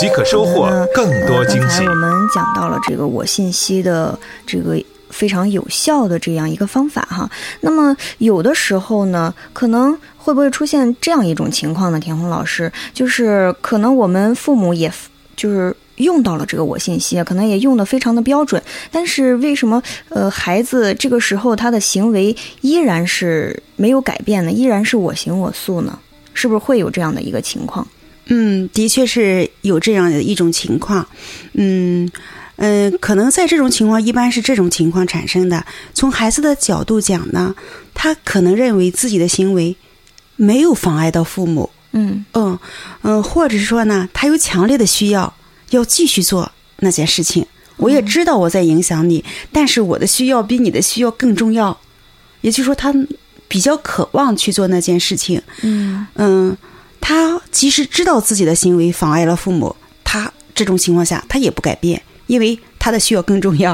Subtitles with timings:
[0.00, 1.68] 即可收获更多惊喜。
[1.68, 4.82] 刚才我们讲到了这个我信息的这个。
[5.10, 7.28] 非常有效的这样一个方法哈，
[7.62, 11.98] 那么有的时候呢，可能会不会出现这样一种情况呢？
[11.98, 14.88] 田红老师，就是可能我们父母也
[15.34, 18.62] 就是用到了这个我信息，可能也用的非常的标准，
[18.92, 24.52] 但是为什么呃孩子这个时候他的行为依然是没有改变呢？
[24.52, 25.98] 依然是我行我素呢？
[26.34, 27.84] 是不是会有这样的一个情况？
[28.30, 31.06] 嗯，的确是有这样的一种情况，
[31.52, 32.10] 嗯。
[32.62, 35.64] 嗯，可能在这种情况，一般是这种情况产生的。
[35.94, 37.54] 从孩子的角度讲呢，
[37.94, 39.74] 他可能认为自己的行为
[40.36, 41.70] 没有妨碍到父母。
[41.92, 42.58] 嗯嗯
[43.00, 45.34] 嗯，或者是说呢，他有强烈的需要
[45.70, 47.46] 要继续做那件事情。
[47.78, 51.80] 我也知道我在影响你，但是我的需要比你的需要更重要。
[52.42, 52.94] 也就是说，他
[53.48, 55.40] 比较渴望去做那件事情。
[55.62, 56.54] 嗯嗯，
[57.10, 62.00] 他即使知道自己的行为妨碍了父母，他这种情况下他也不改变。
[62.28, 63.72] 因为他的需要更重要，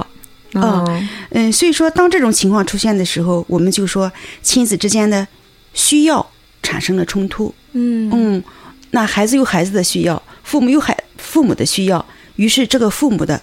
[0.55, 0.83] 啊，
[1.29, 5.29] 嗯，所以说当这种情况出现的时候，我们就说亲子之间的
[5.75, 6.27] 需要
[6.63, 8.09] 产生了冲突，嗯。
[8.11, 8.45] 嗯，
[8.93, 12.03] 那孩子有孩子的需要，父母有孩父母的需要，
[12.37, 13.39] 于是这个父母的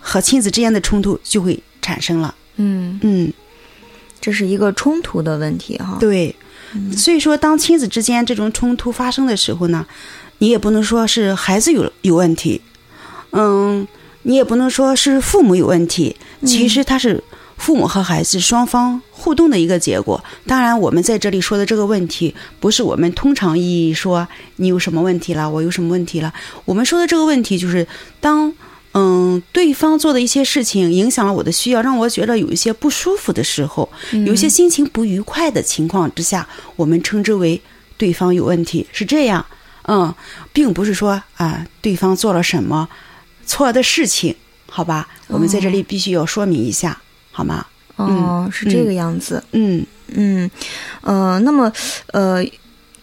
[0.00, 2.98] 和亲子之间的冲突就会产生了，嗯。
[3.04, 3.32] 嗯，
[4.20, 6.34] 这是一个冲突的问题哈，对，
[6.96, 9.86] 所以说当亲子之间这种冲突发生的时候呢，
[10.38, 12.60] 你也不能说是孩子有有问题，
[13.30, 13.86] 嗯。
[14.22, 17.22] 你也不能说是父母有问题，其实他是
[17.56, 20.22] 父母和孩子双方互动的一个结果。
[20.46, 26.34] 当然，我们在这里说的这个问题，不是我们通常意义说你有什么问题了，我有什么问题了。
[26.66, 27.86] 我们说的这个问题，就是
[28.20, 28.52] 当
[28.98, 33.88] 嗯对方做的一些事情影响了我的需要，让我觉得有一些不舒服的时候，
[34.26, 37.60] 有一些心情不愉快的情况之下，我们称之为
[37.96, 39.44] 对方有问题，是这样。
[39.82, 40.12] 嗯，
[40.52, 42.88] 并不是说啊对方做了什么。
[43.46, 44.34] 错的事情，
[44.68, 47.00] 好吧，我们在这里必须要说明一下，
[47.32, 47.64] 好吗？
[47.96, 49.42] 哦，是这个样子。
[49.52, 50.50] 嗯嗯，
[51.00, 51.72] 呃，那么
[52.12, 52.44] 呃，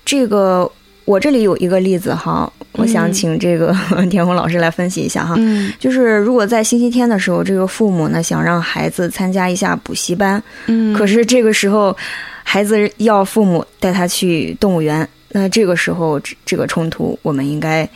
[0.06, 0.72] 这个
[1.06, 3.75] 我这里有一个例子哈，我想请这个
[4.09, 5.36] 田红老师来分析一下哈。
[5.38, 11.96] 嗯，就是如果在星期天的时候，这个父母呢想让孩子参加一下补习班，嗯，可是这个时候
[12.44, 17.88] 孩子要父母带他去动物园，那这个时候这个冲突，我们应该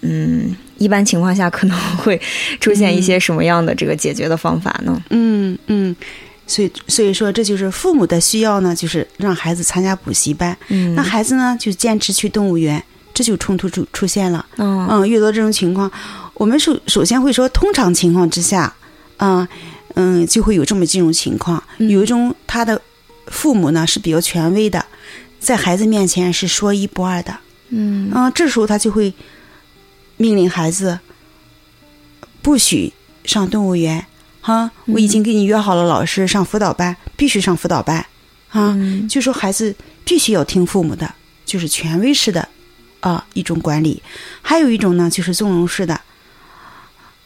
[0.00, 0.54] 嗯。
[0.76, 2.20] 一般情况下可能 会
[2.58, 5.00] 出现一些什么样的这个解决的方法呢？
[5.10, 5.94] 嗯嗯，
[6.48, 10.54] 所以所以说这就是父母的需要呢，就是让孩子参加补习班。
[10.70, 12.82] 嗯，那孩子呢就坚持去动物园，
[13.14, 14.44] 这就冲突出出现了。
[14.56, 15.90] 嗯嗯，遇到这种情况，
[16.34, 18.74] 我们首首先会说，通常情况之下，
[19.16, 19.48] 嗯
[19.94, 21.62] 嗯，就会有这么几种情况。
[21.78, 22.82] 有一种他的
[23.28, 24.84] 父母呢是比较权威的，
[25.40, 27.38] 在孩子面前是说一不二的。
[27.68, 29.14] 嗯嗯，这时候他就会。
[30.16, 30.96] 命令孩子
[32.40, 32.92] 不许
[33.24, 34.06] 上动物园，
[34.40, 34.70] 哈！
[34.86, 38.06] 我已经给你约好了，老师上辅导班，必须上辅导班，
[38.50, 38.78] 啊！
[39.10, 39.74] 就说孩子
[40.04, 41.12] 必须要听父母的，
[41.44, 42.48] 就是权威式的
[43.04, 44.02] 啊一种管理。
[44.40, 46.00] 还有一种呢，就是纵容式的。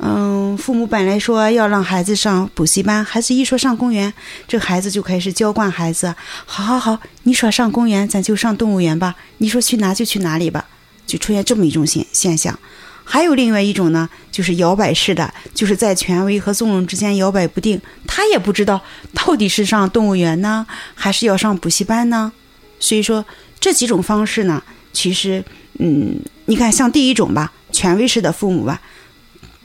[0.01, 4.13] 嗯，父母本来说要让孩子上补习班，孩子一说上公园，
[4.47, 6.15] 这孩子就开始娇惯孩子。
[6.47, 9.17] 好好好，你说上公园，咱就上动物园吧。
[9.39, 10.67] 你说去哪就去哪里吧。
[11.07, 12.59] 就出现这么一种现现象，
[13.03, 18.83] 还有另外一种呢，就是摇摆式的，就是在权威和纵容之间摇摆不定，他也不知道
[19.15, 22.31] 到底是上动物园呢，还是要上补习班呢。
[22.79, 23.25] 所以说
[23.59, 24.63] 这几种方式呢，
[24.93, 25.43] 其实，
[25.79, 28.81] 嗯，你看像第一种吧，权威式的父母吧，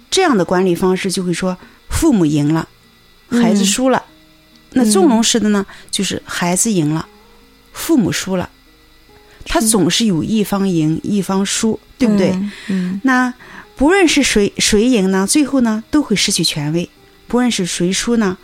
[0.10, 1.58] 这样的管理方式就会说
[1.90, 2.68] 父母赢了，
[3.30, 4.00] 孩子输了；
[4.72, 7.08] 那纵容式的呢，就是孩子赢了，
[7.72, 8.50] 父母输了。
[9.46, 12.34] 他总是有一方赢一方输，对不对？
[12.70, 13.34] 嗯，那
[13.76, 16.88] 不论是谁谁赢呢，最后呢都会失去权威；
[17.28, 18.38] 不论是谁输呢，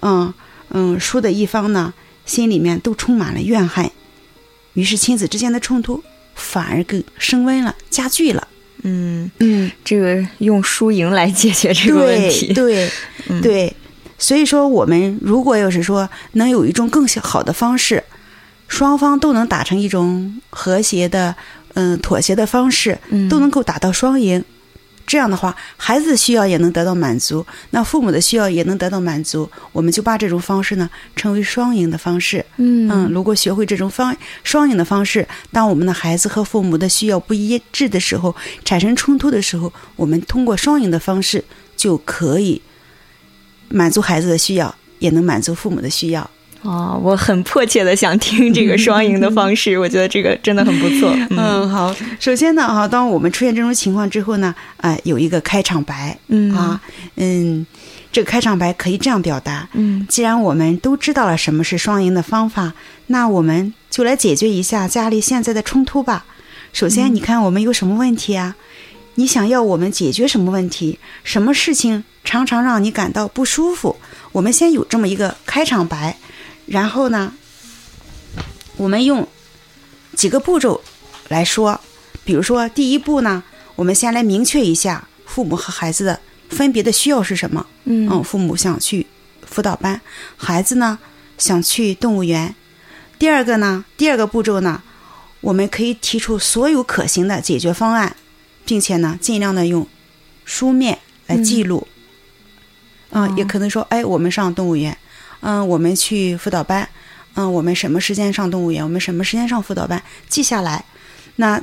[0.00, 0.32] 嗯
[0.70, 1.92] 嗯，输的一方呢
[2.24, 3.90] 心里面都充满了怨恨，
[4.72, 6.02] 于是亲子之间的冲突
[6.36, 8.46] 反而更升温了，加剧了。
[8.84, 12.88] 嗯嗯，这个用输赢来解决这个问题，对
[13.42, 13.74] 对，
[14.16, 18.04] 所以说我们如果要是说能有一种更好的方式。
[18.68, 21.32] 双方都能达成一种和谐的、
[21.74, 22.98] 嗯妥协的方式，
[23.30, 24.44] 都能够达到双赢，
[25.06, 29.48] 这样的话，孩子的需要也能得到满足，那父母的需要也能得到满足。
[29.72, 32.44] 我们就把这种方式呢称为双赢的方式。
[32.56, 41.44] 嗯嗯，如果学会这种方双赢的方式，当我们的孩子和父母的需要不一致的时候，产生冲突的时候，我们通过双赢的方式
[41.76, 42.60] 就可以
[43.68, 46.28] 满足孩子的需要，也能满足父母的需要。
[46.62, 51.14] 哦，我很迫切的想听这个双赢的方式， 我觉得这个真的很不错。
[51.30, 56.80] 嗯，好，首先呢，哈，当我们出现这种情况之后呢，啊、有一个开场白，嗯啊，
[57.16, 57.64] 嗯，
[58.10, 62.72] 这个开场白可以这样表达，嗯既然我们都知道了什么是双赢的方法，
[63.06, 66.24] 那我们就来解决一下家里现在的冲突吧。
[66.72, 68.56] 首先，你看我们有什么问题啊？
[69.14, 70.98] 你想要我们解决什么问题？
[71.24, 73.96] 什么事情常常让你感到不舒服？
[74.32, 76.14] 我们先有这么一个开场白，
[76.66, 77.32] 然后呢，
[78.76, 79.26] 我们用
[80.14, 80.82] 几个步骤
[81.28, 81.80] 来说。
[82.24, 83.42] 比如说，第一步呢，
[83.76, 86.18] 我们先来明确一下父母和孩子的
[86.48, 87.64] 分别的需要是什么。
[87.84, 89.06] 嗯嗯，父母想去
[89.48, 90.00] 辅导班，
[90.36, 90.98] 孩子呢
[91.38, 92.52] 想去动物园。
[93.16, 94.82] 第二个呢，第二个步骤呢，
[95.40, 98.16] 我们可以提出所有可行的解决方案，
[98.64, 99.86] 并且呢，尽量的用
[100.44, 100.98] 书面
[101.28, 101.86] 来记录。
[103.10, 104.98] 嗯，也可能说，哎，我们上动物园，
[105.46, 106.88] 嗯，我们去辅导班，
[107.34, 110.84] 嗯，我们什么时间上动物园，我们什么时间上辅导班，记下来。
[111.36, 111.62] 那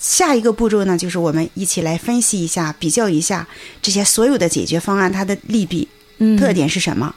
[0.00, 3.46] 下一个步骤呢，就是我们一起来分析一下、比较一下
[3.80, 5.86] 这些所有的解决方案它的利弊、
[6.18, 7.14] 嗯特点是什么。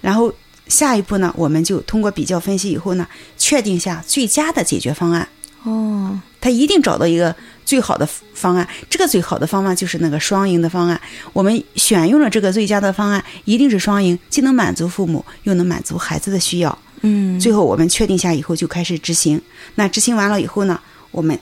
[0.00, 0.32] 然后
[0.66, 3.06] 下一步呢，我们就通过比较分析以后呢，
[3.36, 5.28] 确定下最佳的解决方案。
[5.64, 11.00] 哦，他一定找到一个最好的方案，这个最好的方案就是那个双赢的方案。
[11.32, 16.78] 我们选用了这个最佳的方案，一定是双赢，既能满足父母，又能满足孩子的需要。
[17.00, 19.40] 嗯最后我们确定下以后就开始执行。
[19.76, 20.78] 那执行完了以后呢，
[21.12, 21.38] 我们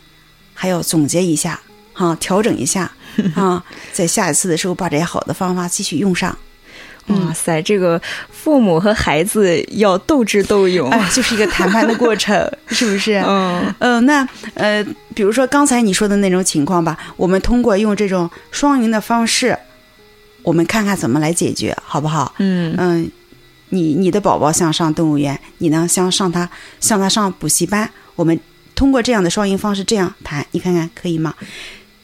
[0.55, 1.61] 还要总结一下，
[1.93, 2.89] 哈、调整一下，
[3.35, 6.39] 啊，在下一次的时候把这些好的方法继续用上。
[7.09, 8.01] 哇塞，这个
[8.31, 10.89] 父母和孩子要斗智斗勇。
[10.91, 12.37] 哎，就是一个谈判的过程，
[12.69, 13.15] 是不是？
[13.27, 14.85] 嗯嗯，那呃，
[15.15, 19.59] 比如说刚才你说的那种情况吧，我们通过用这种双赢的方式，
[20.43, 22.35] 我们看看怎么来解决，好不好？
[22.39, 23.11] 嗯嗯，
[23.71, 26.49] 你你的宝宝想上动物园，你呢想上他
[26.81, 28.39] 向他上补习班，我们
[28.75, 31.35] 通过这样的双赢方式这样谈，你看看可以吗？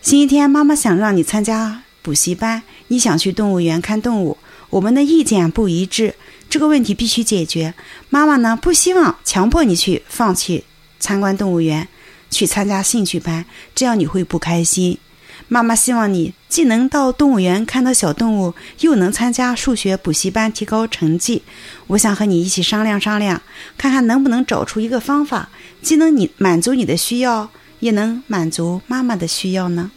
[0.03, 4.37] 星期天妈妈想让你参加补习班，你想去动物园看动物，
[4.70, 6.15] 我们的意见不一致，
[6.50, 7.75] 这个问题必须解决。
[8.11, 10.65] 妈妈呢不希望强迫你去放弃
[11.00, 11.88] 参观动物园，
[12.31, 13.44] 去参加兴趣班，
[13.75, 14.99] 这样你会不开心。
[15.47, 21.43] 妈妈希望你既能到动物园看到小动物，又能参加数学补习班提高成绩。
[21.87, 23.41] 我想和你一起商量商量，
[23.79, 25.49] 看看能不能找出一个方法，
[25.81, 27.49] 既能你满足你的需要，
[27.81, 29.91] 也能满足妈妈的需要呢？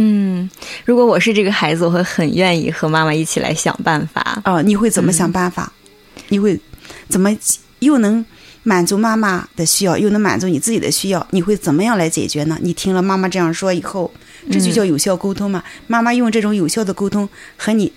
[0.00, 0.48] 嗯，
[0.84, 4.40] 如果我是这个孩子，我会很愿意和妈妈一起来想办法。
[4.44, 5.72] 哦，你会怎么想办法？
[6.28, 6.58] 你会
[7.08, 7.36] 怎么
[7.80, 8.24] 又能
[8.62, 11.26] 满足妈妈的需要，又能满足你自己的需要？
[11.30, 12.56] 你会怎么样来解决呢？
[12.62, 14.10] 你听了妈妈这样说以后，
[14.50, 15.62] 这就叫有效沟通嘛？
[15.86, 17.92] 妈妈用这种有效的沟通和你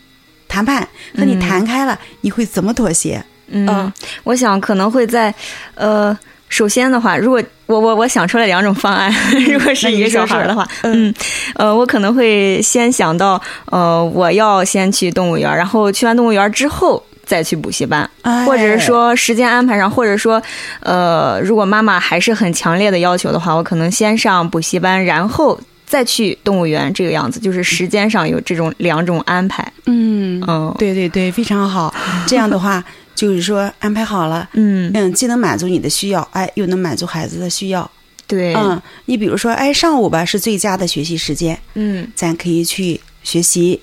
[0.48, 3.24] 谈判，和你谈开了，你会怎么妥协？
[3.48, 3.94] 嗯，嗯
[4.24, 5.34] 我想可能会在，
[5.76, 6.18] 呃，
[6.52, 9.12] 首先的话，如果我我我想出来两种方案，
[9.50, 11.12] 如果是一个小孩儿的话，嗯，
[11.56, 17.04] 呃，我可能会先想到，呃，我要先去动物园，然后去完动物园之后。
[17.24, 20.42] 再去补习班，哎或者是说时间安排上，或者说，
[20.82, 29.66] 呃，如果妈妈还是很强烈的要求的话，我可能先上补习班，然后再去动物园，这个样子，就是时间上有这种两种安排。
[29.86, 31.94] 嗯，嗯对对对，非常好。
[32.28, 32.84] 这样的话，
[33.22, 37.90] 就是说安排好了，嗯，嗯，既能满足你的需要，哎，又能满足孩子的需要。
[38.26, 43.80] 对，嗯，你比如说，哎，上午吧是最佳的学习时间，嗯咱可以去学习。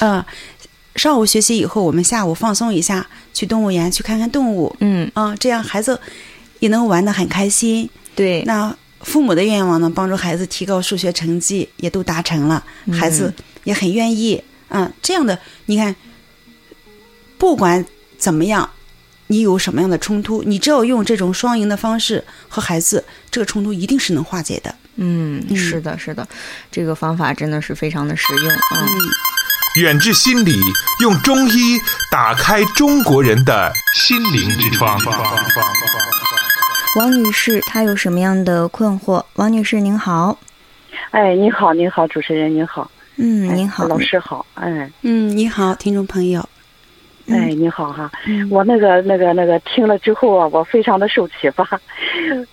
[0.00, 0.22] 嗯，
[0.96, 4.76] 上午学习以后，我们下午放松一下，去动物园去看看动物。
[4.80, 5.98] 嗯，啊，这样孩子
[6.58, 7.88] 也能玩得很开心。
[8.14, 12.62] 对，那父母的愿望呢，帮助孩子提高数学成绩，也都达成了，
[12.92, 13.32] 孩子
[13.64, 14.44] 也很愿意。
[14.68, 15.96] 嗯，这样的，你看，
[17.38, 17.82] 不管
[18.24, 18.70] 怎么样，
[19.26, 24.74] 你有什么样的冲突，你只要用这种双赢的方式和孩子，这个冲突一定是能化解的。
[24.96, 26.26] 嗯，嗯是的，是的，
[26.70, 28.88] 这个方法真的是非常的实用啊。
[29.76, 30.58] 远志心理
[31.02, 31.78] 用中医
[32.10, 34.98] 打开中国人的心灵之窗。
[36.96, 39.22] 王女士她有什么样的困惑？
[39.34, 40.38] 王女士您好，
[41.10, 46.48] 哎，你好，您好，主持人您好，嗯，哎您好，老师好，哎，嗯，你好，听众朋友。
[47.28, 48.46] 哎，你好哈，嗯。
[48.50, 51.66] 我那个那个那个听了之后啊，我非常的受启发，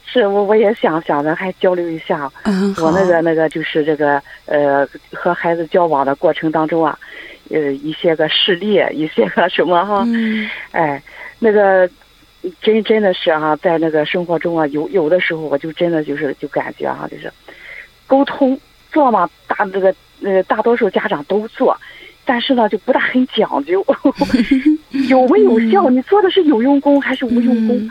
[0.05, 6.97] 是我我也想想着还交流一下，嗯，我那个那个就是这个呃和孩子交往的过程当中啊，
[7.49, 10.49] 呃一些个事例，一些个什么哈，嗯。
[10.71, 11.01] 哎，
[11.39, 11.89] 那个
[12.61, 17.31] 真真的是哈、在那个生活中啊，有有的时候我就真的就是就感觉哈、就是
[18.07, 18.57] 沟通
[18.91, 21.77] 做嘛，大这个呃大多数家长都做，
[22.25, 23.85] 但是呢就不大很讲究，
[25.09, 25.89] 有没有效？
[25.89, 27.77] 你做的是有用功还是无用功？
[27.77, 27.89] 嗯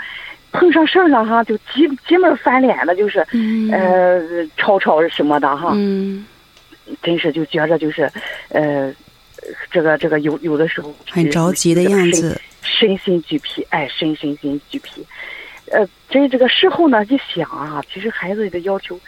[0.53, 4.21] 碰上事儿了哈，就急急门翻脸的，就是、嗯呃
[4.57, 5.71] 吵吵什么的哈。
[5.77, 6.27] 嗯，
[7.05, 8.11] 真是就觉着就是，
[8.49, 8.93] 呃，
[9.71, 15.07] 这个这个有有的时候很着急的样子，身心俱疲，哎，身身心俱疲。
[15.71, 18.99] 呃，这这个事后呢，一想啊，其实孩子的要求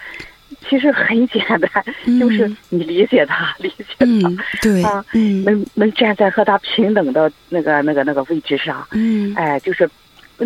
[0.69, 1.85] 其实很简单，
[2.19, 5.45] 就是你理解他，理解他，嗯，对啊，嗯。
[5.45, 9.35] 能能站在和他平等的那个那个那个位置上，嗯。
[9.35, 9.89] 哎，就是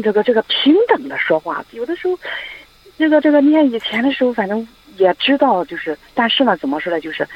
[0.02, 2.18] 这个这个平等的说话，有的时候，
[2.98, 7.26] 这个这个念以前的时候，反正也知道，就是，但是呢，怎么说呢，就是，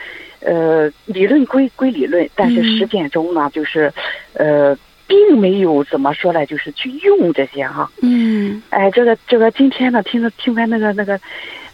[0.41, 2.79] 呃，理论归归理论，但是嗯。
[2.79, 3.93] 实践中呢，就是，
[4.35, 7.91] 呃，并没有怎么说呢，就是去用这些哈。
[8.03, 8.63] 嗯。
[8.71, 11.21] 哎，这个这个今天呢，听了听完那个那个，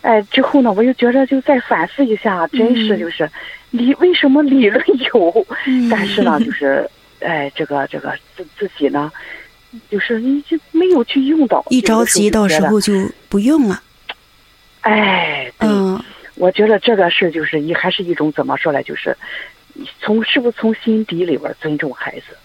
[0.03, 2.99] 哎之后呢，我又觉着就再反思一下，真是嗯。
[2.99, 3.31] 就是
[3.71, 6.89] 理为什么理论有，嗯但是呢，就是
[7.21, 9.11] 哎这个这个自自己呢，
[9.91, 12.93] 就是你就没有去用到，一着急到时候就
[13.29, 13.83] 不用了，
[14.83, 16.03] 哎，对，嗯。
[16.37, 19.17] 我觉得这个事就是一还是一种怎么说呢，就是
[20.01, 22.37] 从是不是从心底里边尊重孩子。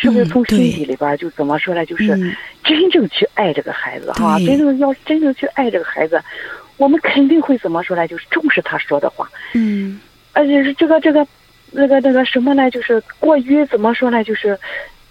[0.00, 1.84] 是不是嗯从心底里边就怎么说呢？
[1.84, 2.32] 就是嗯。
[2.62, 6.22] 真正去爱这个孩子哈，真正要真正去爱这个孩子，
[6.78, 8.08] 我们肯定会怎么说呢？
[8.08, 10.00] 就是重视他说的话，嗯
[10.32, 11.26] 而且是这个这个
[11.72, 12.70] 那个那个什么呢？
[12.70, 14.24] 就是过于怎么说呢？
[14.24, 14.58] 就是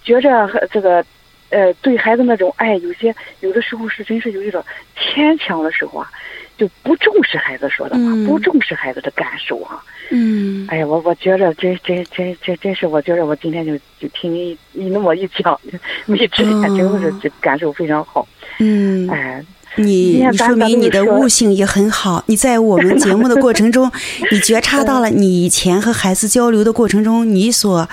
[0.03, 1.05] 觉着和这个
[1.49, 4.63] 呃对孩子那种爱，有些有的时候是真是有一种
[4.95, 6.09] 牵强的时候啊，
[6.57, 15.59] 就不重视孩子说的话，嗯不重视孩子的感受啊、嗯哎呀，我我觉着真真真真真是，我觉着我今天就就听你你那么一讲，
[16.05, 18.25] 你之前真的是就感受非常好。
[18.59, 19.43] 嗯，哎，
[19.75, 22.23] 你说明你的悟性也很好。
[22.27, 23.91] 你在我们节目的过程中，
[24.31, 27.87] 你觉察到了你以前和孩子交流的过程中你所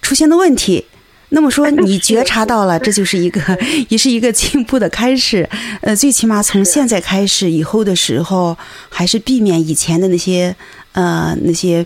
[0.00, 0.84] 出现的问题。
[1.30, 3.40] 那么说，你觉察到了，这就是一个，
[3.88, 5.46] 也是一个进步的开始。
[5.80, 8.56] 呃，最起码从现在开始，以后的时候，
[8.88, 10.54] 还是避免以前的那些，
[10.92, 11.84] 呃，那些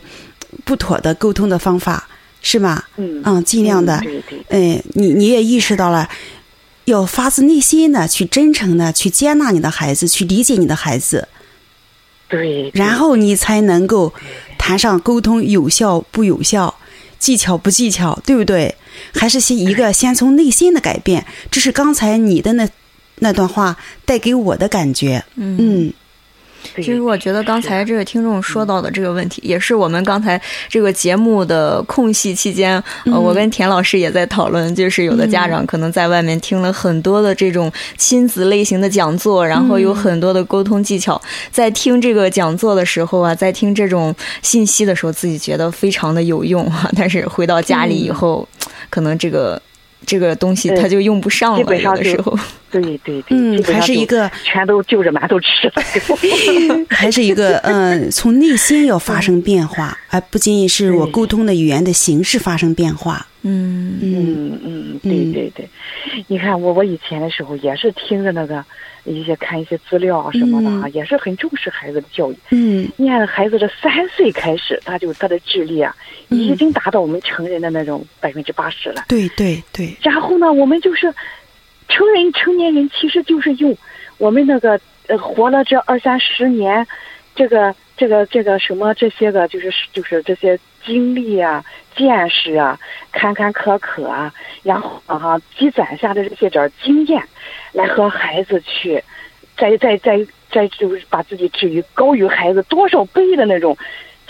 [0.63, 2.07] 不妥的沟通的方法，
[2.43, 2.87] 是吧？
[2.99, 3.99] 嗯嗯，尽量的。
[4.01, 6.07] 对对，哎，你你也意识到了，
[6.91, 11.29] 要发自内心的去真诚的去接纳你的孩子，去理解你的孩子，
[12.29, 14.13] 对，然后你才能够
[14.59, 16.75] 谈上沟通有效不有效，
[17.19, 18.75] 技巧不技巧，对不对？
[19.15, 22.69] 还是先一个先从内心的改变，这是刚才你的那
[23.17, 25.25] 那段话带给我的感觉。
[25.37, 25.95] 嗯对
[26.77, 48.49] 其实我觉得刚才这个听众说到的这个问题，也是我们刚才这个节目的空隙期间，呃，我跟田老师也在讨论，就是有的家长可能在外面听了很多的这种亲子类型的讲座，然后有很多的沟通技巧，在听这个讲座的时候啊，在听这种信息的时候，自己觉得非常的有用啊，但是回到家里以后，
[48.89, 49.61] 可能这个
[50.07, 52.39] 这个东西它就用不上了，有的时候。
[52.71, 55.83] 对对对，嗯还是一个全都就着馒头吃了。
[56.91, 63.27] 还是一个嗯、呃 从内心要发生变化，而不仅仅是我沟通的语言的形式发生变化。
[63.43, 65.69] 嗯嗯嗯嗯，对对对，
[66.27, 68.62] 你看我我以前的时候也是听着那个
[69.05, 72.37] 一些看一些资料啊什么的啊，也是很重视孩子的教育。
[72.50, 75.97] 嗯你看孩子这三岁开始，他就他的智力啊，
[76.29, 79.05] 已经达到我们成人的那种百分之八十了。
[79.09, 81.11] 对对对，然后呢，我们就是
[81.91, 83.77] 成人成年人，其实就是用
[84.17, 86.87] 我们那个呃活了这二三十年，
[87.35, 91.63] 这个这个这个什么这些个就是就是这些经历啊、
[91.95, 92.79] 见识啊、
[93.13, 94.33] 坎坎坷坷啊，
[94.63, 97.23] 然后啊积攒下的这些点经验，
[97.73, 99.03] 来和孩子去，
[99.59, 103.77] 再再再再就是把自己置于高于孩子多少倍的那种。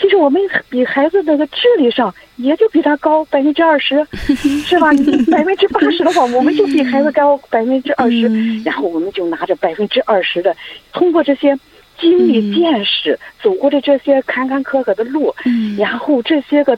[0.01, 4.03] 其实我们比孩子那个智力上也就比他高百分之二十，
[4.65, 4.89] 是吧？
[5.31, 8.27] 百分之八十的话，我们就比孩子高百分之二十，
[8.63, 10.55] 然后我们就拿着百分之二十的，
[10.91, 11.55] 通过这些
[11.99, 15.33] 经历、见识，走过的这些坎坎坷坷的路，
[15.77, 16.75] 然后这些个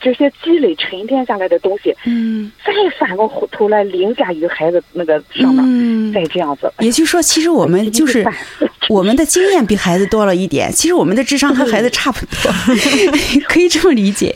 [0.00, 6.12] 这些积累沉淀下来的东西，嗯再反过头来凌驾于孩子那个上面，嗯。
[6.12, 6.72] 再这样子。
[6.80, 8.26] 也就是说，其实我们就是
[8.88, 12.52] 我们的经验比孩子多了一点，其实我们的智商和孩子差不多，
[13.48, 14.34] 可以这么理解。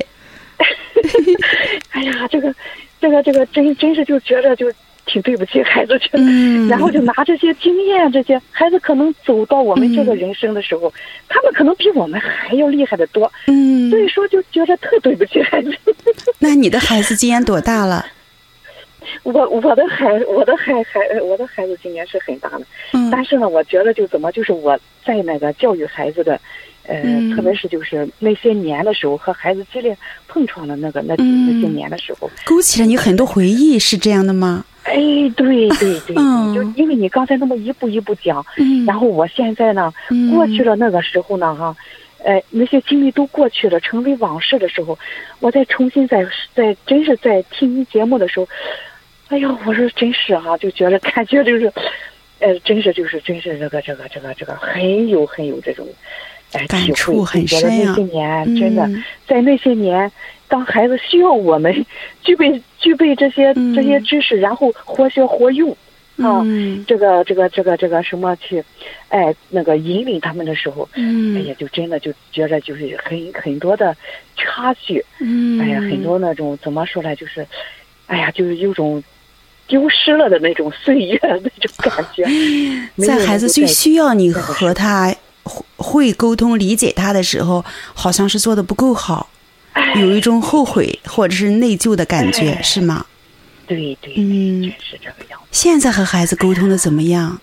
[1.91, 2.55] 哎呀，这个，
[3.01, 4.73] 这个这个真真是就觉着就
[5.07, 10.93] 挺对不起孩子，觉得，嗯然后就拿这些经验，这些孩子可能走到我们这个人生的时候，
[11.29, 15.71] 他们可能比我们还要厉害的多，嗯 所，以说就觉得特对不起孩子。
[16.41, 18.07] 那你的孩子今年多大了？
[19.23, 26.41] 我我的孩我的孩孩我的孩子今年是很大了，嗯但是呢，我觉得就怎么就是我在那个教育孩子的，
[26.87, 29.97] 呃，嗯特别是就是那些年的时候和孩子激烈
[30.27, 34.65] 碰撞的那个那、嗯那些年的时候，勾起了你很多回忆，是这样的吗？
[34.95, 36.55] 哎，对对对，嗯。
[36.55, 38.87] 就因为你刚才那么一步一步讲，嗯。
[38.87, 40.31] 然后我现在呢，嗯。
[40.31, 41.77] 过去了那个时候呢，哈，
[42.25, 44.97] 呃，那些经历都过去了，成为往事的时候，
[45.41, 46.25] 我再重新再
[46.55, 48.47] 再真是在听你节目的时候，
[49.31, 51.73] 哎呦，我说真是哈、就觉得感觉就是，
[52.39, 55.85] 呃，真是就是真是这个这个这个这个很有很有这种，
[56.53, 59.05] 哎、感体会，触很就觉得深啊那些年真的嗯。
[59.27, 60.13] 在那些年。
[60.49, 61.85] 当孩子需要我们
[62.23, 65.71] 具备具备这些这些嗯知识，然后活学活用，
[66.19, 66.85] 啊，嗯。
[66.87, 68.63] 这个这个这个这个什么去，
[69.09, 73.97] 哎，那个引领他们的时候，哎嗯呀，就真的就觉着就是很很多的
[74.37, 77.47] 差距，嗯，哎呀，很多那种怎么说呢，就是，
[78.07, 79.03] 哎呀，就是有种
[79.67, 82.25] 丢失了的那种岁月那种感觉。
[83.07, 89.31] 在孩子最需要你和他会会沟通、理解他的时候，好像是做的不够好，
[89.97, 93.05] 有一种后悔或者是内疚的感觉，哎是吗？
[93.67, 95.47] 对对，嗯是这个样子。
[95.51, 97.41] 现在和孩子沟通的怎么样？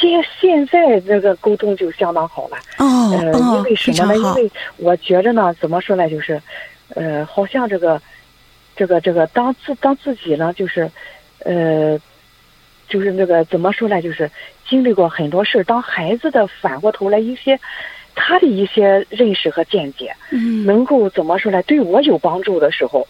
[0.00, 2.56] 现现在这个沟通就相当好了。
[2.78, 4.16] 哦呃，因哦为，什么呢？
[4.16, 4.34] 因。
[4.34, 6.40] 为我觉着呢，怎么说呢，就是，
[6.94, 8.00] 呃，好像这个，
[8.74, 10.90] 这个这个当自当自己呢，就是，
[11.44, 11.98] 呃，
[12.88, 14.28] 就是那个怎么说呢，就是
[14.68, 17.58] 经历过很多事儿，当孩子的反过头来一些
[18.16, 23.06] 他的一些认识和见解，嗯能够怎么说呢，对我有帮助的时候，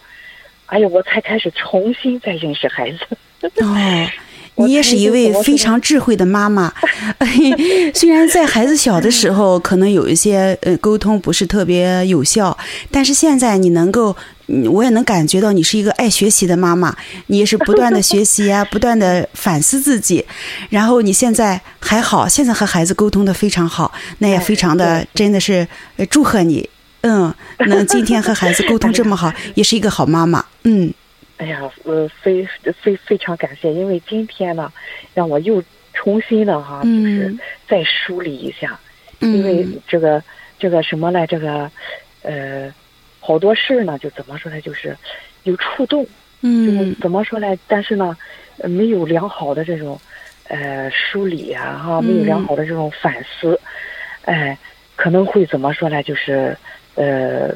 [0.67, 2.99] 哎呀，我才开始重新再认识孩子。
[3.63, 3.75] 哦。
[4.59, 6.73] 你也是一位非常智慧的妈妈，
[7.93, 12.57] 虽然在孩子小的时候可能有一些呃沟通不是特别有效，
[12.91, 14.17] 但是现在你能够，嗯
[14.71, 20.25] 我也能感觉到你是一个爱学习的妈妈，你也是不断的学习啊， 不断的反思自己，
[20.71, 26.69] 然后你现在还好，现在和孩子沟通的非常好，那也非常的真的是呃祝贺你，
[27.03, 30.93] 嗯，能今天和孩子沟通这么好，也是一个好妈妈，嗯。
[31.39, 32.49] 哎呀，呃，非
[32.83, 34.73] 非非常感谢，因为今天呢，
[35.13, 38.79] 让我又重新的哈，就是嗯再梳理一下，
[39.21, 39.79] 因为嗯。
[39.87, 40.23] 这个
[40.59, 41.71] 这个什么呢，这个
[42.23, 42.73] 呃，
[43.27, 44.97] 好多事儿呢，就怎么说呢，就是
[45.43, 48.17] 有触动，就是嗯怎么说呢，但是呢，
[48.59, 50.01] 呃没有良好的这种
[50.49, 53.59] 呃梳理啊，哈，没有良好的这种反思，
[54.27, 54.57] 哎、
[54.95, 56.57] 可能会怎么说呢，就是
[56.95, 57.53] 呃。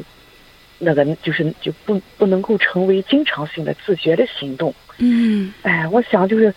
[0.82, 5.52] 那个就是就不不能够成为经常性的自觉的行动，嗯。
[5.60, 6.54] 哎，我想就是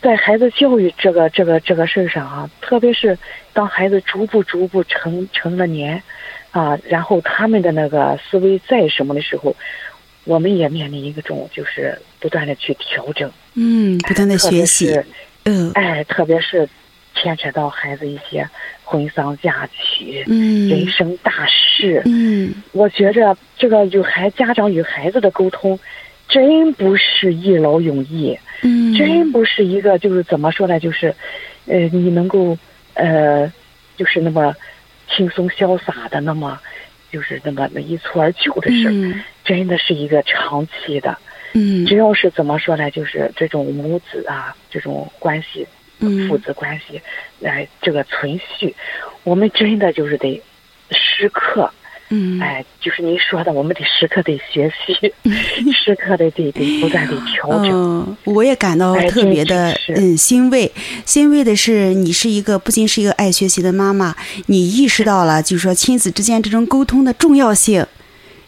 [0.00, 3.18] 在孩子教育这个这个这个事儿上啊，特别是
[3.52, 6.02] 当孩子逐步逐步成成了年，
[6.56, 9.54] 啊，然后他们的那个思维在什么的时候，
[10.24, 14.98] 我们也面临一个种就是不断的去调整，嗯，不断的学习，
[15.44, 16.66] 嗯哎，特别是
[17.14, 18.48] 牵扯到孩子一些
[18.82, 25.78] 婚丧嫁娶、嗯人生大事，嗯我觉着这个与孩家长与孩子的沟通，
[26.26, 28.38] 真不是一劳永逸。
[28.62, 31.14] 嗯，真不是一个就是怎么说呢，就是，
[31.66, 32.56] 呃，你能够
[32.94, 33.52] 呃，
[33.98, 34.54] 就是那么
[35.08, 36.60] 轻松潇洒的那么，
[37.10, 41.16] 就是那么那一蹴而就的事儿，嗯真的是一个长期的。
[41.54, 45.66] 嗯只要是怎么说呢，就是这种母子啊，这种关系，
[46.00, 47.00] 嗯父子关系，
[47.38, 48.74] 来这个存续，
[49.22, 50.42] 我们真的就是得
[50.90, 51.70] 时刻。
[52.08, 54.94] 嗯哎，就是您说的，我们得时刻得学习，
[55.72, 57.70] 时刻得得得不断的调整。
[57.72, 60.70] 嗯，我也感到哎特别的嗯欣慰，
[61.04, 64.14] 欣慰的是你是一个不仅是一个爱学习的妈妈，
[64.46, 67.84] 你意识到了就是说亲子之间这种沟通的重要性。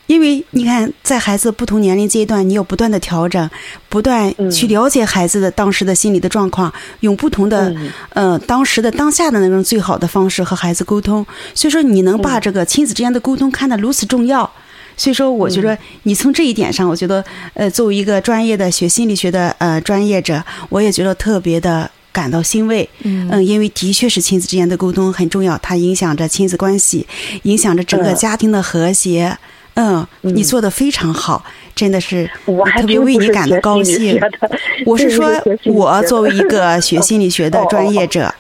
[0.09, 3.49] 因为你看，在孩子不同年龄阶段，你有不断的调整，
[3.91, 11.25] 不断嗯去了解孩子的当时的心理的状况，用不同的、嗯呃当时的当下的那种最好的方式和孩子沟通。
[11.55, 14.51] 所以说，你能嗯把这个亲子之间的沟通看得如此重要。
[14.97, 22.89] 所以说，我觉得嗯你从这一点上，我觉得，呃，作为一个专业的学心理学的呃专业者，我也觉得特别的感到欣慰。
[23.03, 27.07] 嗯因为的确是亲子之间的沟通很重要，它影响着亲子关系，
[27.43, 29.27] 影响着整个嗯家庭的和谐。
[29.27, 29.39] 嗯，
[30.23, 34.21] 你嗯做的非常好，真的是我还特别为你感到高兴
[34.85, 35.31] 我是说
[35.67, 38.33] 我作为一个学 心理学的专业者，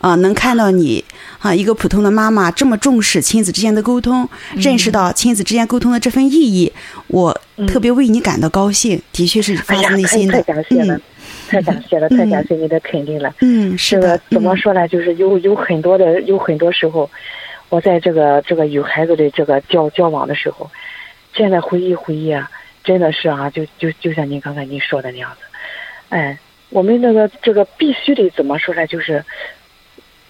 [0.00, 1.04] 啊，能看到你
[1.40, 6.72] 啊，一个普通的妈妈这么重视亲子之间的沟通，认识到亲子之间沟通的这份意义，
[7.08, 10.42] 我特别为你感到高兴，的确是发自内心的。
[10.42, 11.00] 太感谢了，
[11.48, 13.32] 太感谢了，太感谢你的肯定了。
[13.40, 14.18] 嗯，是的。
[14.30, 14.86] 怎么说呢？
[14.88, 17.08] 就是有有很多的，有很多时候，
[17.74, 20.70] 我在这个这个与孩子的这个交交往的时候，
[21.34, 22.48] 现在回忆回忆啊，
[22.84, 25.40] 真的是啊，就就就像您刚才您说的那样子，
[26.10, 26.38] 哎。
[26.70, 28.84] 我们那个这个必须得怎么说呢？
[28.84, 29.24] 就是，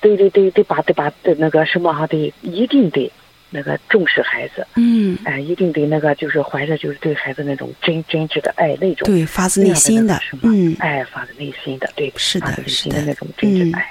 [0.00, 3.10] 得得得得把得把的那个什么哈，得一定得
[3.48, 4.66] 那个重视孩子。
[4.74, 5.16] 嗯。
[5.24, 9.06] 哎，一定得那个就是怀着就是对孩子那种真真挚的爱那种。
[9.06, 10.20] 对，发自内心的。
[10.42, 10.76] 嗯。
[10.80, 12.12] 哎，发自内心的，对。
[12.16, 13.00] 是的，是的。
[13.02, 13.90] 那种真挚爱，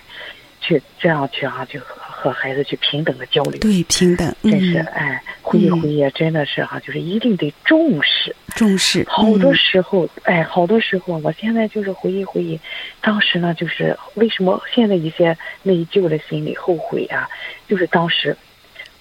[0.62, 1.80] 去这样去啊，就。
[2.24, 9.04] 和孩子去平等的交流，对平等，真是哎，回忆回忆，真的是哈，就是一定得重视，重视。
[9.10, 12.58] 好多时候，哎，好多时候，我现在就是回忆回忆，
[13.02, 17.28] 当时呢，就是为什么现在一些内疚的心理后悔啊，
[17.68, 18.38] 就是当时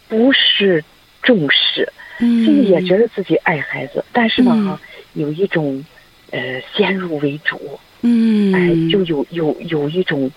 [0.09, 0.83] 不是
[1.23, 4.81] 重视，嗯，心里也觉得自己爱孩子，但是呢，哈，
[5.13, 5.85] 有一种
[6.33, 10.29] 呃先入为主，嗯，哎，就有有有一种。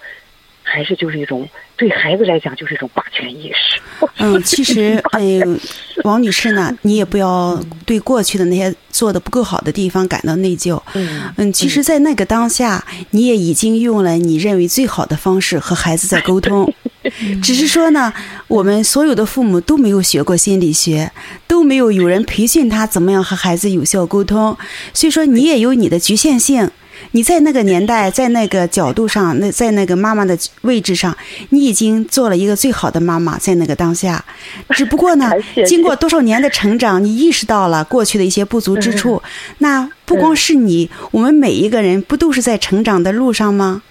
[0.66, 1.48] 还是就是一种
[1.78, 3.80] 对孩子来讲就是一种霸权意识。
[4.18, 5.58] 嗯，其实， 嗯，
[6.04, 10.82] 王女士呢，你也不要对过去的那些做的不够好的地方感到内疚。
[10.96, 16.74] 嗯嗯，其实，在那个当下，你也已经用了你认为最好的方式和孩子在沟通。
[17.42, 18.12] 只是说呢，
[18.48, 21.12] 我们所有的父母都没有学过心理学，
[21.48, 24.58] 都没有有人培训他怎么样和孩子有效沟通，
[24.92, 26.70] 所以说你也有你的局限性。
[27.12, 31.16] 你在那个年代，在那个角度上，那在那个妈妈的位置上，
[31.50, 34.24] 你已经做了一个最好的妈妈，在那个当下。
[34.72, 35.32] 只不过呢，
[35.66, 39.22] 经过多少年的成长，你意识到了过去的一些不足之处。
[39.60, 43.82] 那不光是你，我们每一个人不都是在成长的路上吗？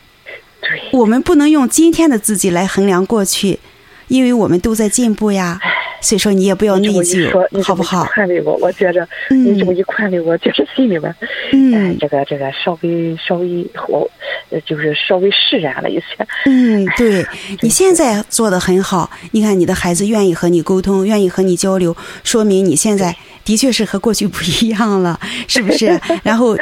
[0.93, 3.59] 我们不能用今天的自己来衡量过去，
[4.09, 5.61] 因为我们都在进步呀。
[6.05, 8.05] 所以说你也不要内疚，好不好？
[8.13, 11.15] 宽慰我，我觉着你这么一宽慰我，就是心里边，
[11.53, 14.09] 嗯，这个这个稍微稍微我，
[14.67, 16.05] 就是稍微释然了一些。
[16.45, 17.25] 嗯，对
[17.63, 19.11] 你现在做的很好。
[19.31, 25.99] 你看你的孩子愿意和你沟通，愿意和你交流，说明你现在的确是和过去不一样了，是不是？
[26.23, 26.55] 然后，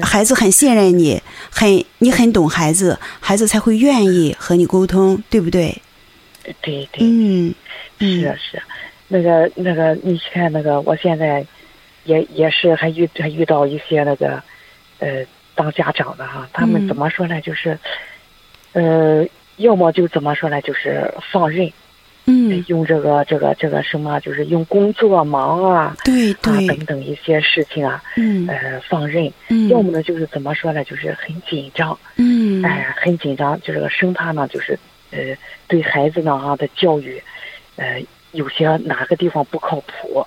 [0.00, 5.76] 孩子很信任你，很你很懂孩子，孩子才会愿意和你沟通，对不对？
[6.60, 7.00] 对对。
[7.00, 7.54] 嗯。
[7.98, 8.64] 是啊是啊，
[9.06, 11.46] 那个那个，你看那个，我现在
[12.02, 14.42] 也也是还遇还遇到一些那个，
[14.98, 15.24] 呃，
[15.54, 17.40] 当家长的哈，他们怎么说呢？
[17.40, 17.78] 就是，
[18.72, 19.24] 呃，
[19.58, 20.60] 要么就怎么说呢？
[20.62, 21.70] 就是放任，
[22.24, 30.82] 嗯，用这个这个这个什么，就是用工作忙啊，对对等等一些事情啊，嗯，呃，放任，嗯，要么呢就是怎么说呢？
[30.82, 34.76] 就是很紧张，嗯，哎，很紧张，就是生怕呢，就是
[35.12, 35.36] 呃，
[35.68, 37.22] 对孩子呢哈的教育。
[37.76, 40.24] 呃，有些哪个地方不靠谱，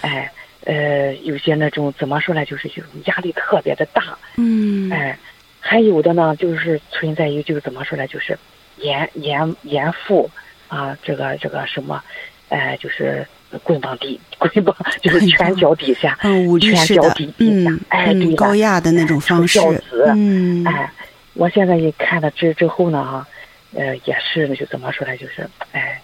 [0.00, 0.32] 哎，
[0.64, 5.18] 呃，有些那种怎么说呢，就是这种压力特别的大，嗯，哎，
[5.60, 8.38] 还有的呢，就是存在于就是怎么说呢，就是
[8.78, 10.30] 严严严父
[10.68, 12.02] 啊，这个这个什么，
[12.48, 13.26] 哎，就是
[13.62, 19.60] 棍棒底棍棒，就是拳脚底下，嗯，拳脚底底下，哎，对高压的那种方式，
[20.06, 20.90] 嗯，哎，
[21.34, 23.28] 我现在一看了之之后呢，哈，
[23.74, 26.00] 呃，也是就怎么说呢，就是哎。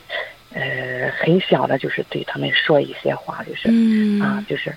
[0.56, 3.68] 呃，很想的就是对他们说一些话，就是
[4.22, 4.72] 啊，就是，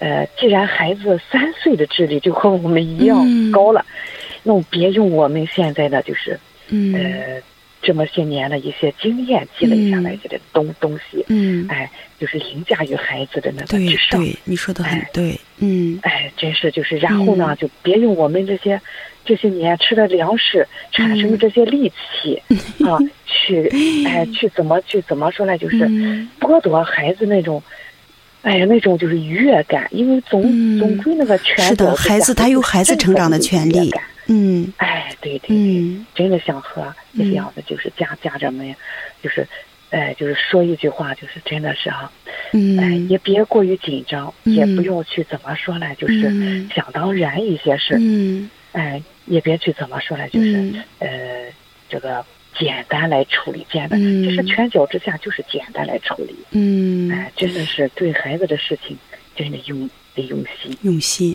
[0.00, 3.16] 呃，既然孩子三岁的智力就和我们一样
[3.52, 3.86] 高了，
[4.42, 6.36] 那我别用我们现在的就是，
[6.68, 7.40] 呃，
[7.80, 14.20] 这么些年的一些经验积累下来的东东西，嗯，哎，就是凌驾于孩子的那个之上。
[14.20, 18.80] 对，你说的很对，嗯，哎，真是就是，然后呢，就别用我们这些。
[19.30, 22.42] 这些年吃的粮食产生的这些力气
[22.84, 23.68] 啊，去
[24.04, 25.56] 哎去怎么去怎么说呢？
[25.56, 25.76] 就是
[26.40, 27.62] 剥夺孩子那种，
[28.42, 30.42] 哎呀那种就是愉悦感，因为总
[30.80, 33.88] 总归那个权是的，孩子他有孩子成长的权利。
[34.26, 38.74] 嗯，哎对对对，真的想和这样的就是家家长们，
[39.22, 39.46] 就是
[39.90, 42.10] 哎就是说一句话，就是真的是哈，
[42.80, 45.94] 哎也别过于紧张，也不要去怎么说呢？
[45.94, 47.94] 就是想当然一些事。
[47.96, 48.50] 嗯。
[48.72, 51.52] 哎，也别去怎么说呢，就是呃，
[51.88, 52.24] 这个
[52.58, 56.34] 简单来处理，简单，其实拳脚之下就是简单来处理。
[56.50, 58.96] 嗯，哎，真的是对孩子的事情，
[59.34, 61.34] 真的用得用心，用心，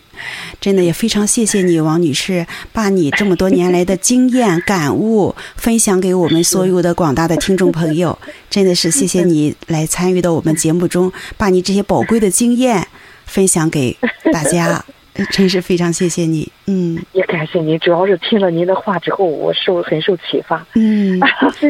[0.62, 8.17] 真的也非常谢谢你，王女士，把你这么多年来的经验感悟分享给我们所有的广大的听众朋友，
[8.50, 12.88] 真的是谢谢你来参与到我们节目中，把你这些宝贵的经验
[13.26, 13.98] 分享给
[14.32, 14.86] 大家。
[15.32, 17.78] 真是非常谢谢你，嗯也感谢您。
[17.80, 21.19] 主要是听了您的话之后，我受很受启发， 嗯，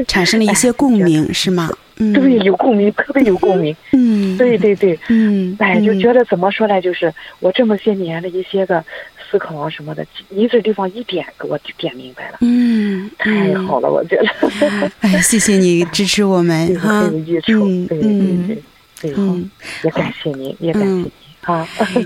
[0.08, 1.70] 产生了一些共鸣，是吗？
[1.98, 3.74] 嗯，对，有共鸣，特别有共鸣。
[3.94, 6.82] 嗯，对对对，嗯，哎，就嗯觉得怎么说呢？
[6.82, 8.84] 就是我这么些年的一些个
[9.32, 14.92] 思考啊什么的，您这地方一点给我点明白了，嗯，太好了，我觉得。
[15.02, 18.64] 哎，谢谢你支持我们 对，哈很有益，处，嗯对对嗯对
[19.02, 19.50] 对，好嗯，
[19.84, 21.10] 也感谢您，也感谢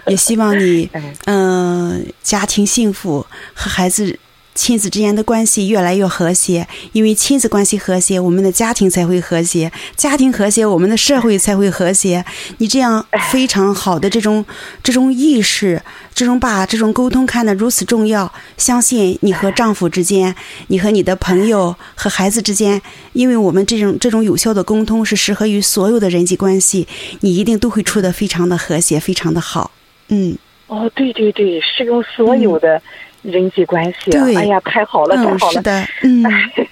[0.07, 4.17] 也希望你哎， 嗯、家庭幸福和孩子。
[4.59, 12.25] 亲子之间的关系越来越和谐，因为亲子关系和谐，我们的家庭才会和谐；家庭和谐，我们的社会才会和谐。
[12.57, 14.45] 你这样非常好的这种
[14.83, 15.81] 这种意识，
[16.13, 20.35] 这种把这种沟通看得如此重要，相信你和丈夫之间，
[20.67, 22.81] 你和你的朋友和孩子之间，
[23.13, 26.85] 因为我们这种这种有效的沟通是适合于所有的人际关系，
[27.21, 29.71] 你一定都会处得非常的和谐，非常的好。
[30.09, 30.37] 嗯。
[30.67, 32.79] 哦，对对对，适用所有的
[33.21, 34.35] 人际关系，对。
[34.35, 36.23] 哎呀，太好了，太嗯，好了，是的，嗯，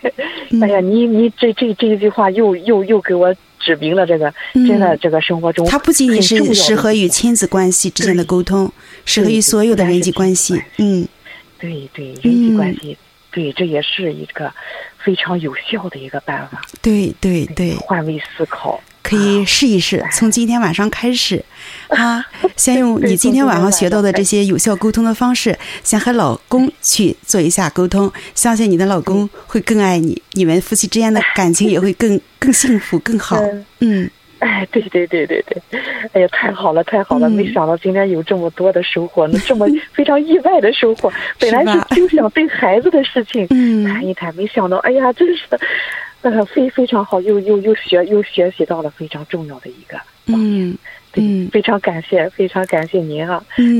[0.51, 8.71] 嗯哎呀，你你这这这一句话又又又给我指明了这个，真的这个生活中它不仅仅是适合于亲子关系之间的沟通，
[9.05, 10.61] 适合于所有的人际关系。
[10.77, 11.07] 嗯。
[11.59, 12.95] 对对人际关系，
[13.31, 14.53] 对，这也是一个
[14.99, 18.79] 非常有效的一个办法，对对对，换位思考。
[19.07, 21.41] 可以试一试，从今天晚上开始，
[21.87, 22.21] 啊，
[22.57, 33.39] 先用你今天晚上学到的这些有效沟通的方式，先和老公去做一下沟通，相信你的老公会更爱你，你们夫妻之间的感情也会更更幸福更好。
[33.79, 34.03] 嗯。
[34.03, 34.11] 嗯
[34.45, 35.61] 哎，对对对对对，
[36.13, 37.27] 哎呀，太好了太好了！
[37.29, 41.11] 嗯没想到今天有这么多的收获，这么 非常意外的收获。
[41.39, 45.43] 本来是就想对孩子的事情嗯 谈一谈，没想到，哎呀，真是，
[46.21, 49.97] 呃，非非常好，又又又学又学习到了非常重要的一个。
[50.27, 50.77] 嗯
[51.51, 53.41] 非常感谢，非常感谢您啊！
[53.57, 53.79] 嗯，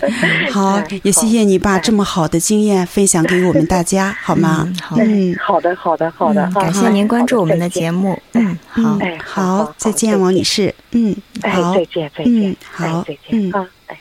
[0.50, 4.74] 好哎，也谢谢你把这么好的经验分享给我们大家，好吗嗯？
[4.80, 5.36] 好嗯。
[5.38, 7.90] 好的，好的，好的，嗯哈感谢您关注我们的节。
[7.90, 8.18] 目。
[8.32, 10.74] 嗯，好嗯，，哎好再见，王女士。
[10.92, 13.98] 嗯，哎，好，再见，再嗯见，好哎，再嗯见啊，哎，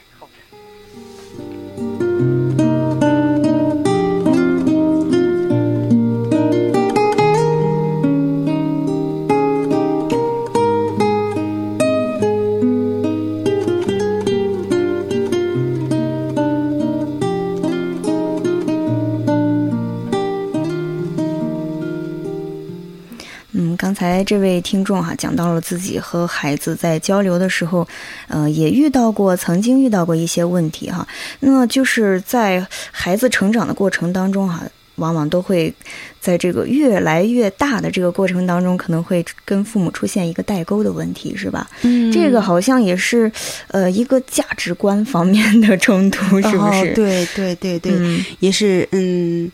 [23.98, 27.88] 才这位听众哈、讲到了自己和孩子在交流的时候，
[28.28, 31.08] 呃，也遇到过，曾经遇到过一些问题哈。
[31.40, 34.62] 那就是在孩子成长的过程当中哈、
[34.98, 35.74] 往往都会
[36.22, 41.68] 在这个越来越大的这个过程当中，可能会跟父母出现一个代沟的问题，是吧？
[41.82, 43.32] 嗯这个好像也是，
[43.70, 46.94] 呃，一个价值观方面的 冲突，是不哦是？
[46.94, 49.52] 对对对对，嗯也是嗯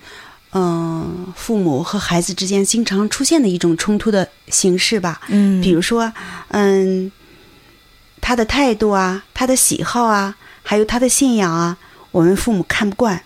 [0.53, 5.19] 嗯，父母和孩子之间经常出现的一种冲突的形式吧。
[5.29, 6.13] 嗯，比如说，
[6.49, 7.11] 嗯，
[8.21, 11.77] 他的态度啊，他的喜好啊，还有他的信仰啊，
[12.11, 13.23] 我们父母看不惯，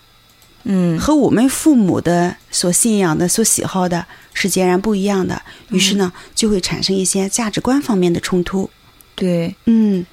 [0.63, 5.42] 嗯和我们父母的所信仰的、所喜好的是截然不一样的。
[5.70, 8.70] 于是呢，就会产生一些价值观方面的冲突。
[9.16, 10.06] 对，嗯，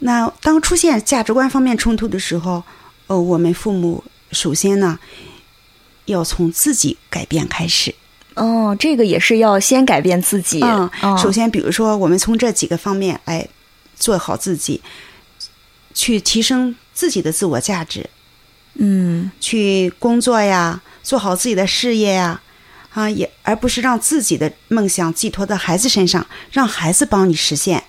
[0.00, 2.62] 那当出现价值观方面冲突的时候，
[3.06, 4.98] 呃，我们父母首先呢，
[6.06, 7.94] 要从自己改变开始。
[8.34, 10.60] 哦，这个也是要先改变自己。
[10.62, 13.46] 嗯，哦首先，比如说，我们从这几个方面来
[13.96, 14.82] 做好自己，
[15.94, 18.10] 去提升自己的自我价值，
[18.74, 22.40] 嗯去工作呀，做好自己的事业呀。
[22.94, 27.82] 啊，也而不是让自己的梦想寄托到孩子身上，让孩子帮你实现。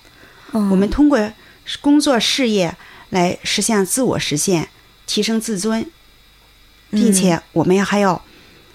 [0.49, 1.31] 哦我们通过
[1.79, 2.75] 工作事业
[3.11, 4.69] 来实现自我实现，
[5.05, 5.85] 提升自尊，
[6.91, 8.21] 并且我们还要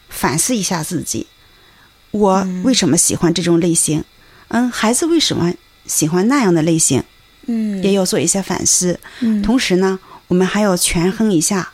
[0.08, 1.26] 反思一下自己，
[2.10, 4.04] 我为什么喜欢这种类型？
[4.48, 5.54] 嗯，孩子为什么
[5.86, 7.02] 喜欢那样的类型？
[7.46, 9.00] 嗯也要做一些反思。
[9.20, 11.72] 嗯同时呢，我们还要权衡一下，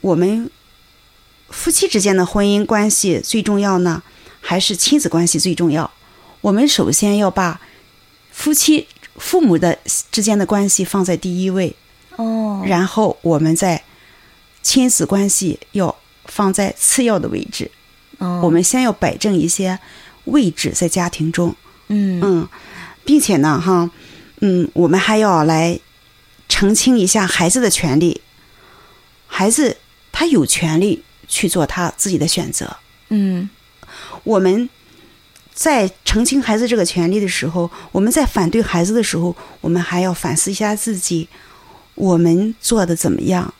[0.00, 0.50] 我们
[1.50, 4.02] 夫妻之间的婚姻关系最重要呢，
[4.40, 5.90] 还是亲子关系最重要？
[6.40, 7.60] 我们首先要把
[8.30, 9.76] 夫妻、父母的
[10.12, 11.74] 之间的关系放在第一位，
[12.16, 13.82] 哦，然后我们在
[14.66, 17.70] 亲子关系要放在次要的位置。
[18.18, 19.78] 哦我们先要摆正一些
[20.24, 21.54] 位置在家庭中。
[21.86, 22.48] 嗯嗯，
[23.04, 23.88] 并且呢，哈，
[24.40, 25.78] 嗯，我们还要来
[26.48, 28.20] 澄清一下孩子的权利。
[29.28, 29.76] 孩子
[30.10, 32.76] 他有权利去做他自己的选择。
[33.10, 33.48] 嗯
[34.24, 34.68] 我们
[35.54, 41.28] 在澄清孩子这个权利的时候，我们在反对孩子的时候，我们还要反思一下自己。
[41.94, 43.54] 我们做的怎么样？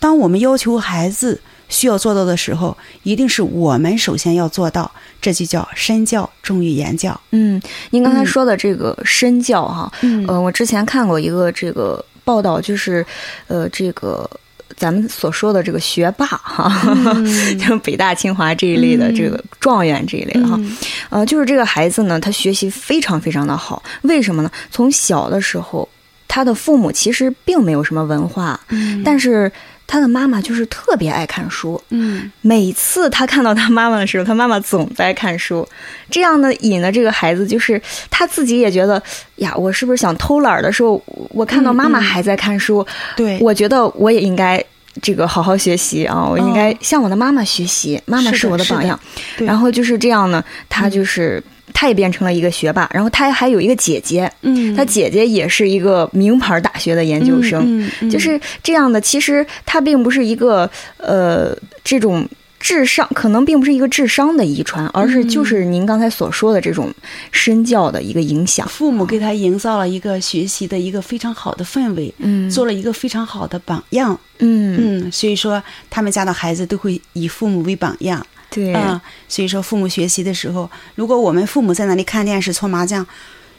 [0.00, 7.20] 当我们要求孩子需要做到的时候，一定是我们首先要做到，这就叫身教重于言教。
[7.30, 10.26] 嗯，您刚才嗯说的这个身教哈，嗯。
[10.26, 13.06] 呃，我之前看过一个这个报道，就是
[13.46, 14.28] 呃，这个
[14.76, 16.72] 咱们所说的这个学霸哈，
[17.60, 20.76] 就北大、清华这一类的、嗯这个状元这一类的哈，嗯。
[21.10, 24.50] 呃，就是这个孩子呢，他学习非常非常的好，为什么呢？
[24.70, 25.88] 从小的时候，
[26.26, 29.02] 他的父母其实并没有什么文化，嗯。
[29.04, 29.50] 但是
[29.90, 32.30] 他的妈妈就是特别爱看书，嗯。
[32.42, 35.68] 每次他看到他妈妈的时候，他妈妈总在看书，
[36.08, 39.02] 这样呢引的这个孩子就是他自己也觉得
[39.36, 44.64] 呀，我是不是想偷懒儿的时候，我看到妈妈还在看书，对，我觉得我也应该。
[45.00, 46.26] 这个好好学习啊！
[46.28, 48.98] 我应该向我的妈妈学习，妈妈是我的榜样。
[49.38, 49.46] 对。
[49.46, 51.40] 然后就是这样呢，他就是、
[51.72, 57.62] 他也变成了一个学霸，然后他还有一个姐姐，嗯他姐姐也是一个名牌大学的研究生。
[58.00, 59.00] 嗯就是这样的。
[59.00, 62.28] 其实他并不是一个呃这种
[62.58, 66.92] 智商，可能并不是一个智商的遗传，而是就是您刚才所说的这种
[67.32, 68.68] 身教的一个影响。
[68.68, 74.18] 父母给他营造了一个学习的一个非常好的氛围，嗯做了一个非常好的榜样。
[74.40, 78.24] 嗯，嗯，所以说他们家的孩子都会以父母为榜样。
[78.50, 83.06] 对，嗯，所以说父母学习的时候，如果我们父母在那里看电视、搓麻将，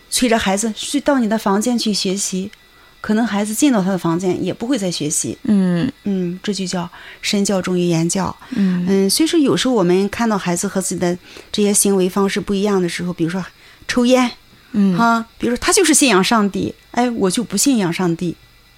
[0.09, 2.51] 催着孩子去到你的房间去学习，
[2.99, 5.37] 可能孩子进到他的房间也不会再学习。
[5.43, 6.89] 嗯嗯，这就叫
[7.21, 8.35] 身教重于言教。
[8.51, 11.17] 嗯嗯，所以说有时候我们看到孩子和自己的
[11.51, 13.43] 这些行为方式不一样的时候，比如说
[13.87, 14.29] 抽烟，
[14.73, 18.35] 嗯哈，比如说他就是信仰上帝，哎，我就不信仰上帝，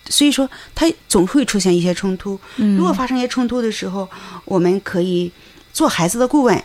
[0.07, 2.39] 所以说他总会出现一些冲突。
[2.57, 4.07] 嗯如果发生一些冲突的时候，
[4.45, 5.31] 我们可以
[5.73, 6.63] 做孩子的顾问，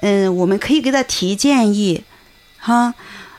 [0.00, 2.02] 嗯，我们可以给他提建议，
[2.58, 2.94] 哈，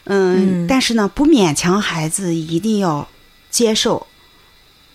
[0.06, 3.08] 嗯，嗯但是呢，不勉强孩子一定要
[3.50, 4.06] 接受，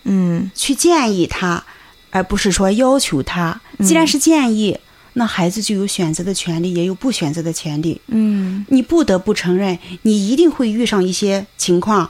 [0.05, 1.65] 嗯去建议他，
[2.11, 3.61] 而不是说要求他。
[3.81, 4.79] 既然是建议，
[5.15, 8.01] 那孩子就有选择的权利，也有不选择的权利。
[8.07, 12.09] 嗯你不得不承认，你一定会遇上一些情况。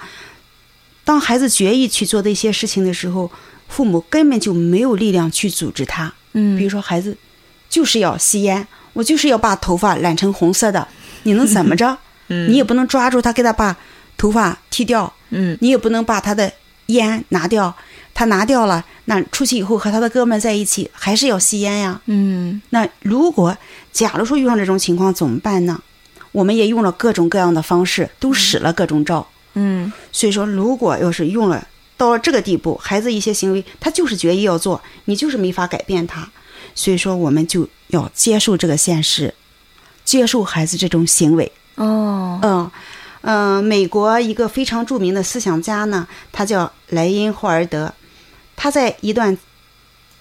[1.02, 3.30] 当孩子决意去做的一些事情的时候，
[3.68, 6.12] 父母根本就没有力量去阻止他。
[6.34, 7.16] 嗯，比如说，孩子
[7.70, 10.87] 就是要吸烟，我就是要把头发染成红色的，
[11.22, 11.96] 你能怎么着？
[12.26, 13.74] 你也不能抓住他，给他把
[14.18, 16.52] 头发剃掉，嗯你也不能把他的
[16.87, 17.74] 烟拿掉。
[18.12, 22.00] 他拿掉了，那出去以后和他的哥们在一起，还是要吸烟呀。
[22.06, 23.56] 嗯那如果
[23.92, 25.80] 假如说遇上这种情况怎么办呢？
[26.33, 29.26] 我们也用了各种各样的方式，都使了各种招。
[29.54, 36.28] 嗯所以说，如果要是用了到了这个地步，孩子一些行为他就是决意要做，你就是没法改变他。
[36.74, 39.35] 所以说，我们就要接受这个现实，
[40.04, 41.50] 接受孩子这种行为。
[41.76, 42.70] 哦嗯
[43.22, 47.92] 嗯、呃美国一个非常著名的思想家呢，他叫莱因霍尔德，
[48.56, 49.37] 他在一段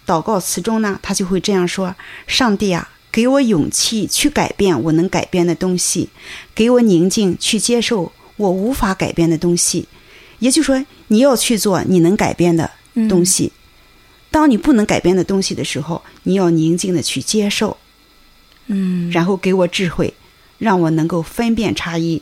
[0.06, 1.96] 祷告词中呢，他就会这样说
[2.28, 6.10] ：“上帝啊，给我勇气去改变我能改变的东西，
[6.54, 9.88] 给我宁静去接受我无法改变的东西。”
[10.40, 12.70] 也就是说，你要去做你能改变的
[13.10, 13.52] 东西。
[14.32, 17.78] 当你不能改变的东西的时候，你要宁静的去接受，
[18.68, 19.10] 嗯。
[19.12, 20.14] 然后给我智慧，
[20.58, 22.22] 让我能够分辨差异。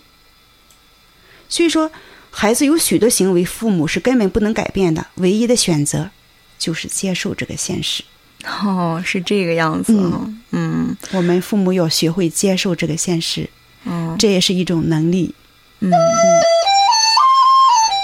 [1.50, 1.92] 所以说，
[2.30, 6.10] 孩子有许多行为，父母是根本不能改变的，唯一的选择
[6.58, 8.04] 就是接受这个现实。
[8.46, 10.96] 哦是这个样子哈嗯。
[11.12, 13.50] 我们父母要学会接受这个现实，
[13.86, 15.34] 嗯这也是一种能力。
[15.80, 15.92] 嗯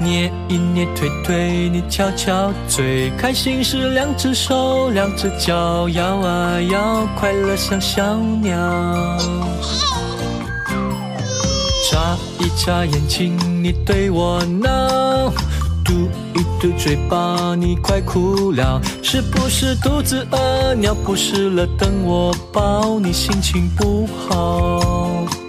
[0.00, 8.56] 捏一捏推推，你翘翘嘴，开心时两只手，两只脚摇啊摇，快乐像小鸟。
[11.90, 15.32] 眨一眨眼睛，你对我闹，
[15.84, 15.92] 嘟
[16.34, 25.45] 一嘟嘴巴，你快哭了，是不是肚子饿，尿不湿了，等我抱，你心情不好。